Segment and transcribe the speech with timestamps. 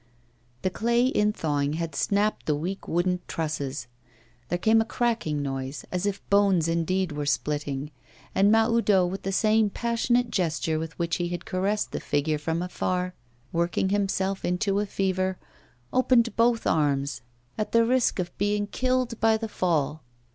[0.63, 3.85] The clay, in thawing, had snapped the weak wooden trusses.
[4.49, 7.91] There came a cracking noise, as if bones indeed were splitting;
[8.33, 12.63] and Mahoudeau, with the same passionate gesture with which he had caressed the figure from
[12.63, 13.13] afar,
[13.51, 15.37] working himself into a fever,
[15.93, 17.21] opened both arms,
[17.55, 20.01] at the risk of being killed by the fall.